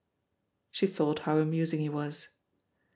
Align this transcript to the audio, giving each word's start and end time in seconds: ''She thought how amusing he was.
''She 0.71 0.87
thought 0.87 1.19
how 1.19 1.37
amusing 1.37 1.79
he 1.81 1.89
was. 1.89 2.29